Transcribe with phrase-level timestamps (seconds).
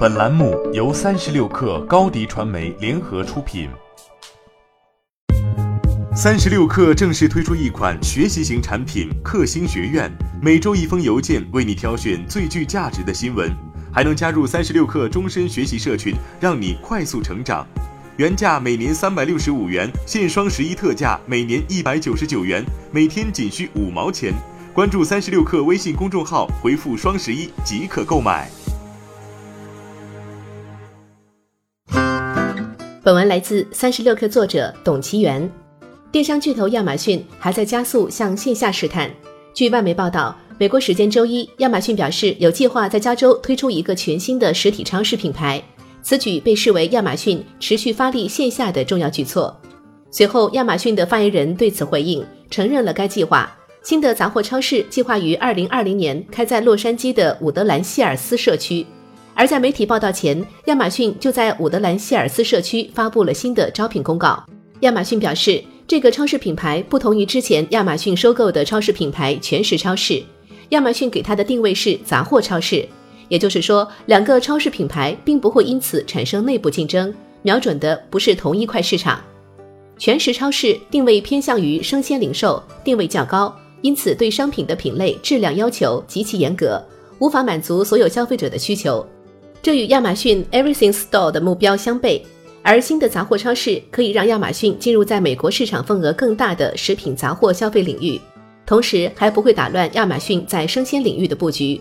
[0.00, 3.68] 本栏目由三十六氪高低传媒联合出品。
[6.16, 10.10] 三十六氪正式推出一款学习型产品——克星学院，
[10.40, 13.54] 每周一封邮件，为你挑选最具价值的新闻，
[13.92, 17.66] 还能加入三十六氪终身学习社群，让你快速成长。
[18.16, 24.32] 原价每年三百六十五元，现双十一特价每年一百九十九元，每天仅需五毛钱。
[24.72, 28.48] 关注三十六氪微信公众号，回复“双十一”即可购买。
[33.02, 35.50] 本文来自三十六氪作者董其元。
[36.12, 39.10] 电商巨头亚马逊还在加速向线下试探。
[39.54, 45.62] 据外媒报道，美国时间周一，亚马逊表示有计划在加州推出一个全新的实体超市品牌。
[46.02, 49.58] 此举被视为亚马逊持续发力线下的重要举措。
[50.10, 53.50] 随后，亚马逊的发言人对此回应，承认了该计划。
[53.82, 58.84] 新的杂货超市计划于二零二零年开在洛杉矶的伍德兰希尔斯社区，
[59.40, 64.44] 而在媒体报道前，亚马逊就在伍德兰希尔斯社区发布了新的招聘公告。
[64.80, 70.22] 亚马逊表示，这个超市品牌不同于之前亚马逊收购的超市品牌全食超市，
[70.68, 72.86] 亚马逊给它的定位是杂货超市，
[73.28, 77.10] 也就是说，两个超市品牌并不会因此产生内部竞争，
[77.40, 79.18] 瞄准的不是同一块市场。
[79.96, 83.56] 全食超市定位偏向于生鲜零售，定位较高。
[83.80, 86.84] 因此，对商品的品类、质量要求极其严格，
[87.20, 89.02] 无法满足所有消费者的需求。
[89.62, 92.22] 这与亚马逊 Everything Store 的目标相悖。
[92.62, 98.20] 而新的杂货超市可以让亚马逊进入在美国市场份额更大的食品杂货消费领域，
[98.66, 101.80] 同时还不会打乱亚马逊在生鲜领域的布局。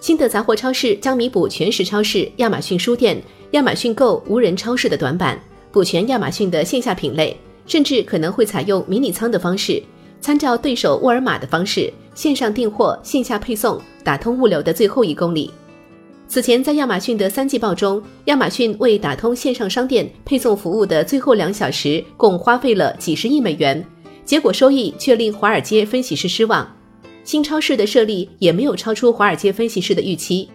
[0.00, 3.22] 新的杂货超市将弥补全食超市、亚马逊书店、
[3.52, 9.82] 亚马逊购无人超市的短板，补全亚马逊的线下品类，甚至可能会采用迷你仓的方式。
[10.20, 15.50] 参照对手沃尔玛的方式，线上订货、线下配送，打通物流的最后一公里。
[16.26, 23.84] 此前在亚马逊的三季报中，亚马逊为打通线上商店配送服务的最后两小时，共花费了几十亿美元，
[24.24, 26.66] 结果收益却令华尔街分析师失望。
[27.22, 30.48] 新超市的设立也没有超出华尔街分析师的预期。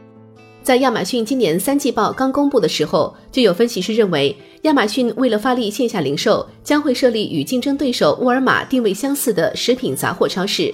[0.61, 10.73] 在亚马逊今年三季报刚公布的时候，就有分析师认为，亚马逊为了发力线下零售，将会设立与竞争对手沃尔玛定位相似的食品杂货超市。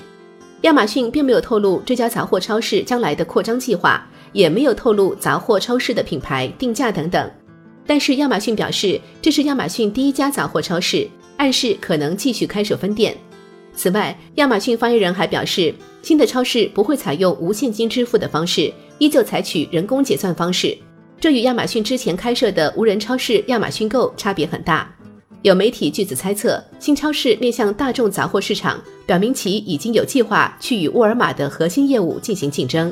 [0.62, 7.32] 亚马逊并没有透露这家杂货超市将来的扩张计划，也没有透露杂货超市的品牌、定价等等。
[7.88, 11.08] 但是亚马逊表示，这是亚马逊第一家杂货超市，
[11.38, 13.16] 暗示可能继续开设分店。
[13.74, 18.74] 此外，亚马逊发言人还表示，新的超市不会采用无现金支付的方式。
[18.98, 20.78] 依旧采取人工结算方式，
[21.20, 24.90] 这与亚马逊之前开设的无人超市亚马逊购差别很大。
[25.42, 32.92] 有媒体据此猜测，新超市面向大众杂货市场，表明其已经有计划去与沃尔玛的核心业务进行竞争。